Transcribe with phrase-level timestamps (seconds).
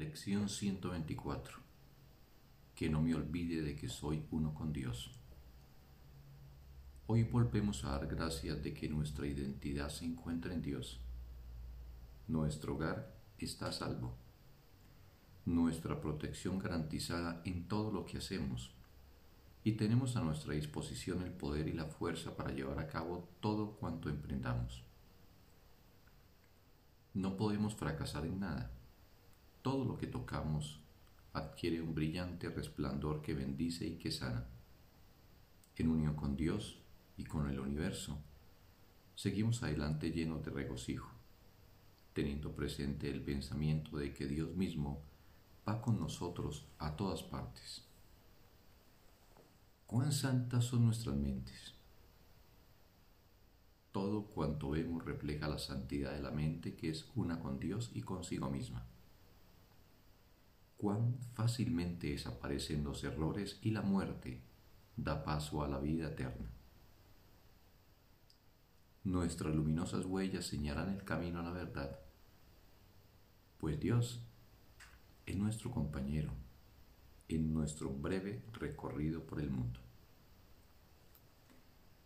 [0.00, 1.58] Lección 124.
[2.74, 5.10] Que no me olvide de que soy uno con Dios.
[7.06, 11.00] Hoy volvemos a dar gracias de que nuestra identidad se encuentra en Dios.
[12.28, 14.14] Nuestro hogar está a salvo.
[15.44, 18.70] Nuestra protección garantizada en todo lo que hacemos.
[19.64, 23.72] Y tenemos a nuestra disposición el poder y la fuerza para llevar a cabo todo
[23.72, 24.82] cuanto emprendamos.
[27.12, 28.70] No podemos fracasar en nada
[29.62, 30.80] todo lo que tocamos
[31.32, 34.46] adquiere un brillante resplandor que bendice y que sana.
[35.76, 36.78] En unión con Dios
[37.16, 38.18] y con el universo,
[39.14, 41.10] seguimos adelante llenos de regocijo,
[42.12, 45.02] teniendo presente el pensamiento de que Dios mismo
[45.68, 47.84] va con nosotros a todas partes.
[49.86, 51.74] Cuán santas son nuestras mentes.
[53.92, 58.02] Todo cuanto vemos refleja la santidad de la mente que es una con Dios y
[58.02, 58.86] consigo misma
[60.80, 64.40] cuán fácilmente desaparecen los errores y la muerte
[64.96, 66.50] da paso a la vida eterna.
[69.04, 72.00] Nuestras luminosas huellas señalan el camino a la verdad,
[73.58, 74.26] pues Dios
[75.26, 76.32] es nuestro compañero
[77.28, 79.80] en nuestro breve recorrido por el mundo.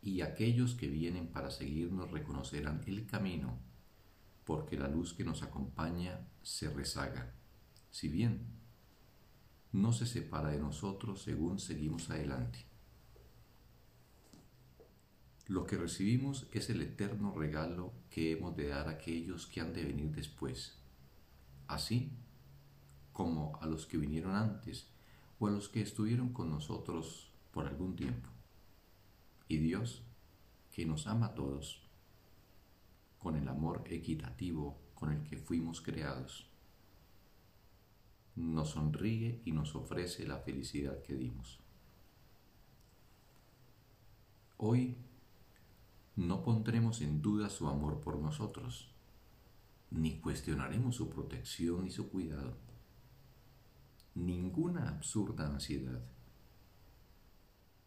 [0.00, 3.58] Y aquellos que vienen para seguirnos reconocerán el camino,
[4.44, 7.34] porque la luz que nos acompaña se rezaga,
[7.90, 8.61] si bien
[9.72, 12.66] no se separa de nosotros según seguimos adelante.
[15.48, 19.72] Lo que recibimos es el eterno regalo que hemos de dar a aquellos que han
[19.72, 20.78] de venir después,
[21.66, 22.12] así
[23.12, 24.86] como a los que vinieron antes
[25.38, 28.28] o a los que estuvieron con nosotros por algún tiempo.
[29.48, 30.02] Y Dios,
[30.70, 31.82] que nos ama a todos,
[33.18, 36.51] con el amor equitativo con el que fuimos creados,
[38.36, 41.60] nos sonríe y nos ofrece la felicidad que dimos.
[44.56, 44.96] Hoy
[46.16, 48.90] no pondremos en duda su amor por nosotros,
[49.90, 52.56] ni cuestionaremos su protección y su cuidado.
[54.14, 56.02] Ninguna absurda ansiedad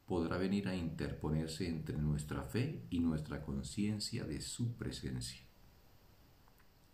[0.06, 5.42] podrá venir a interponerse entre nuestra fe y nuestra conciencia de su presencia.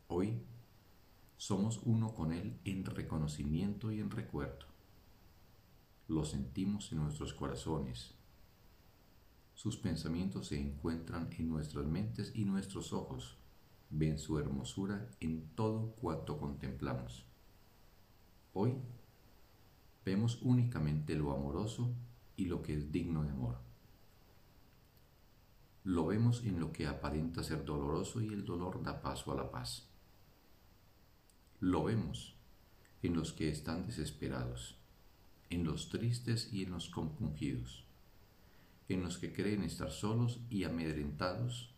[0.07, 0.41] Hoy
[1.37, 2.80] somos uno con Él en
[3.21, 4.65] reconocimiento y en recuerdo.
[6.07, 8.15] Lo sentimos en nuestros corazones.
[9.53, 13.37] Sus pensamientos se encuentran en nuestras mentes y nuestros ojos
[13.91, 17.25] ven su hermosura en todo cuanto contemplamos.
[18.53, 18.73] Hoy
[20.03, 21.93] vemos únicamente lo amoroso
[22.35, 23.59] y lo que es digno de amor.
[25.83, 29.51] Lo vemos en lo que aparenta ser doloroso y el dolor da paso a la
[29.51, 29.87] paz.
[31.59, 32.40] Lo vemos
[33.03, 34.77] en los que están desesperados,
[35.49, 37.83] en los tristes y en los compungidos,
[38.89, 41.73] en los que creen estar solos y amedrentados,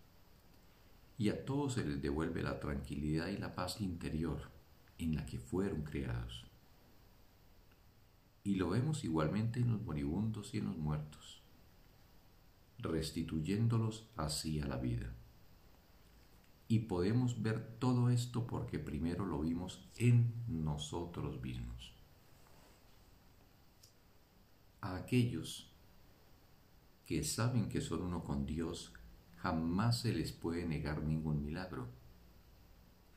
[1.18, 4.52] y a todos se les devuelve la tranquilidad y la paz interior
[4.98, 6.46] en la que fueron creados.
[8.44, 11.42] Y lo vemos igualmente en los moribundos y en los muertos,
[12.80, 15.16] restituyéndolos así a la vida.
[16.68, 21.94] Y podemos ver todo esto porque primero lo vimos en nosotros mismos.
[24.82, 25.70] A aquellos
[27.06, 28.94] que saben que son uno con Dios,
[29.38, 31.88] jamás se les puede negar ningún milagro.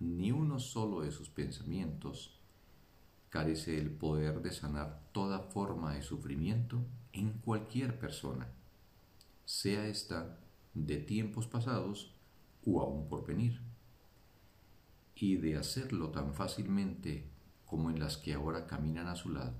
[0.00, 2.40] Ni uno solo de sus pensamientos
[3.30, 8.48] carece del poder de sanar toda forma de sufrimiento en cualquier persona,
[9.44, 10.38] sea esta
[10.74, 12.15] de tiempos pasados
[12.66, 13.60] o aún por venir,
[15.14, 17.24] y de hacerlo tan fácilmente
[17.64, 19.54] como en las que ahora caminan a su lado.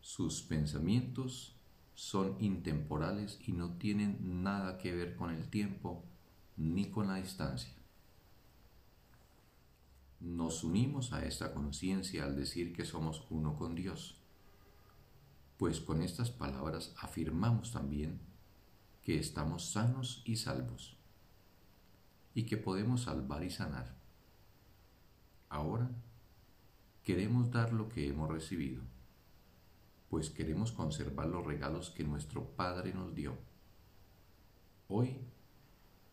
[0.00, 1.54] Sus pensamientos
[1.94, 6.04] son intemporales y no tienen nada que ver con el tiempo
[6.56, 7.72] ni con la distancia.
[10.20, 14.16] Nos unimos a esta conciencia al decir que somos uno con Dios,
[15.56, 18.20] pues con estas palabras afirmamos también
[19.02, 20.97] que estamos sanos y salvos
[22.38, 23.96] y que podemos salvar y sanar.
[25.48, 25.90] Ahora
[27.02, 28.80] queremos dar lo que hemos recibido,
[30.08, 33.36] pues queremos conservar los regalos que nuestro Padre nos dio.
[34.86, 35.18] Hoy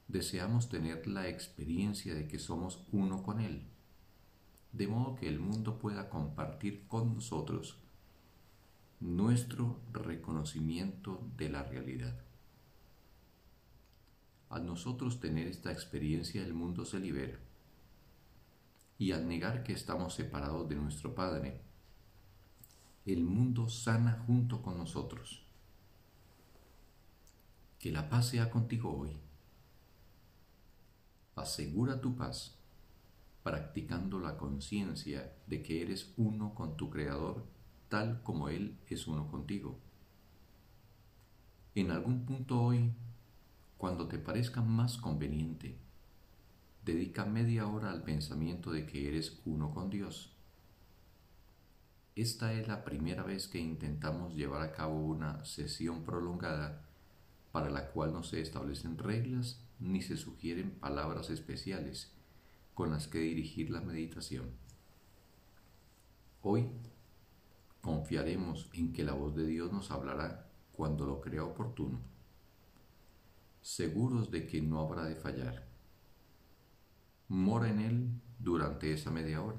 [0.08, 3.62] deseamos tener la experiencia de que somos uno con Él,
[4.72, 7.78] de modo que el mundo pueda compartir con nosotros
[9.00, 12.25] nuestro reconocimiento de la realidad.
[14.56, 17.38] Al nosotros tener esta experiencia, el mundo se libera.
[18.98, 21.60] y al negar que estamos separados de nuestro Padre,
[23.06, 25.44] el mundo sana junto con nosotros.
[27.80, 29.18] Que la paz sea contigo hoy.
[31.36, 32.58] Asegura tu paz
[33.44, 37.46] practicando la conciencia de que eres uno con tu Creador
[37.90, 39.78] tal como Él es uno contigo.
[41.76, 42.94] En algún punto hoy,
[43.78, 45.78] cuando te parezca más conveniente,
[46.84, 50.36] dedica media hora al pensamiento de que eres uno con Dios.
[52.16, 56.86] Esta es la primera vez que intentamos llevar a cabo una sesión prolongada
[57.52, 62.14] para la cual no se establecen reglas ni se sugieren palabras especiales
[62.74, 64.52] con las que dirigir la meditación.
[66.42, 66.70] Hoy
[67.82, 72.00] confiaremos en que la voz de Dios nos hablará cuando lo crea oportuno,
[73.66, 75.66] seguros de que no habrá de fallar
[77.30, 79.58] mora en Él durante esa media hora.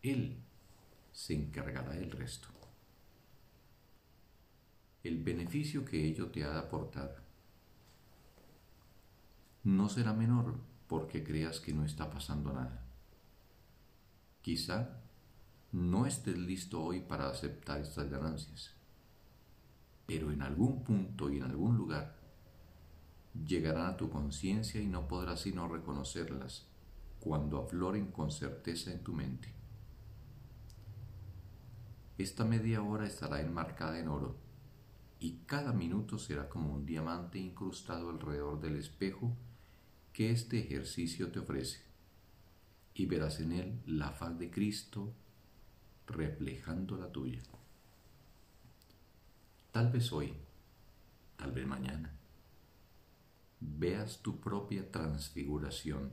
[0.00, 0.44] Él
[1.10, 2.46] se encargará del resto.
[5.02, 7.24] El beneficio que ello te ha de aportar
[9.64, 10.54] no será menor
[10.86, 12.86] porque creas que no está pasando nada.
[14.40, 15.00] Quizá
[15.72, 18.72] no estés listo hoy para aceptar estas ganancias,
[20.06, 22.15] pero en algún punto y en algún lugar
[23.44, 26.66] llegarán a tu conciencia y no podrás sino reconocerlas
[27.20, 29.52] cuando afloren con certeza en tu mente.
[32.18, 34.36] Esta media hora estará enmarcada en oro
[35.18, 39.36] y cada minuto será como un diamante incrustado alrededor del espejo
[40.12, 41.82] que este ejercicio te ofrece
[42.94, 45.12] y verás en él la faz de Cristo
[46.06, 47.42] reflejando la tuya.
[49.72, 50.32] Tal vez hoy,
[51.36, 52.16] tal vez mañana
[53.60, 56.12] veas tu propia transfiguración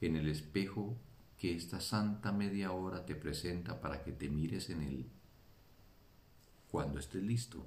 [0.00, 0.96] en el espejo
[1.36, 5.06] que esta santa media hora te presenta para que te mires en él.
[6.70, 7.66] Cuando estés listo,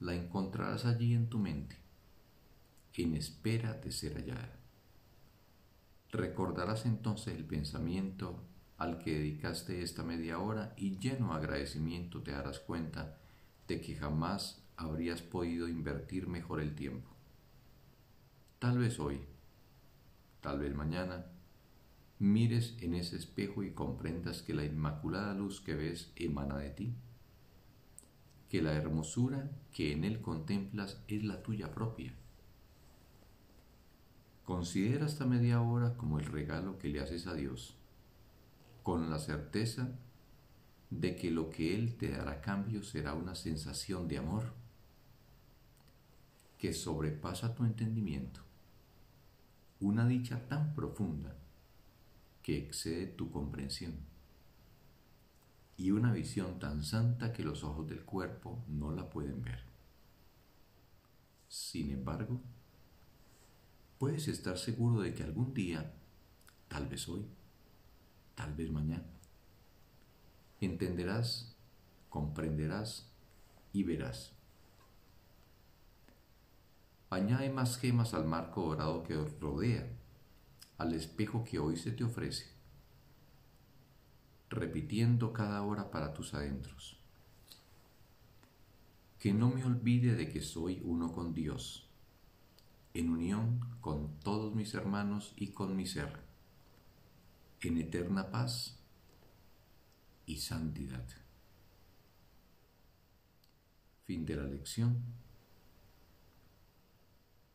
[0.00, 1.76] la encontrarás allí en tu mente,
[2.94, 4.58] en espera de ser hallada.
[6.10, 8.42] Recordarás entonces el pensamiento
[8.78, 13.16] al que dedicaste esta media hora y lleno de agradecimiento te darás cuenta
[13.68, 17.11] de que jamás habrías podido invertir mejor el tiempo.
[18.62, 19.20] Tal vez hoy,
[20.40, 21.26] tal vez mañana,
[22.20, 26.94] mires en ese espejo y comprendas que la inmaculada luz que ves emana de ti,
[28.48, 32.14] que la hermosura que en él contemplas es la tuya propia.
[34.44, 37.76] Considera esta media hora como el regalo que le haces a Dios,
[38.84, 39.88] con la certeza
[40.90, 44.52] de que lo que Él te dará a cambio será una sensación de amor
[46.58, 48.51] que sobrepasa tu entendimiento
[49.82, 51.36] una dicha tan profunda
[52.42, 53.94] que excede tu comprensión
[55.76, 59.64] y una visión tan santa que los ojos del cuerpo no la pueden ver.
[61.48, 62.40] Sin embargo,
[63.98, 65.92] puedes estar seguro de que algún día,
[66.68, 67.26] tal vez hoy,
[68.34, 69.06] tal vez mañana,
[70.60, 71.56] entenderás,
[72.08, 73.10] comprenderás
[73.72, 74.32] y verás
[77.12, 79.86] Añade más gemas al marco dorado que os rodea,
[80.78, 82.46] al espejo que hoy se te ofrece,
[84.48, 86.98] repitiendo cada hora para tus adentros.
[89.18, 91.86] Que no me olvide de que soy uno con Dios,
[92.94, 96.18] en unión con todos mis hermanos y con mi ser,
[97.60, 98.78] en eterna paz
[100.24, 101.06] y santidad.
[104.06, 105.22] Fin de la lección